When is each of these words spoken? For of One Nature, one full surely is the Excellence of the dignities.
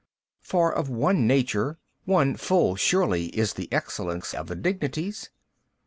For 0.41 0.73
of 0.73 0.89
One 0.89 1.27
Nature, 1.27 1.77
one 2.05 2.35
full 2.35 2.75
surely 2.75 3.27
is 3.37 3.53
the 3.53 3.71
Excellence 3.71 4.33
of 4.33 4.47
the 4.47 4.55
dignities. 4.55 5.29